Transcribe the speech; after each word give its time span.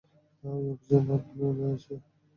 ওই 0.43 0.63
অফিসারের 0.71 1.03
নাম 1.07 1.21
মনে 1.39 1.65
আছে? 1.73 1.93